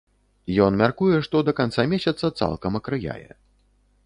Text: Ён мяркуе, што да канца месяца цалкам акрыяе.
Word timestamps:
Ён 0.67 0.79
мяркуе, 0.81 1.19
што 1.27 1.43
да 1.49 1.55
канца 1.59 1.87
месяца 1.93 2.33
цалкам 2.43 2.81
акрыяе. 2.81 3.31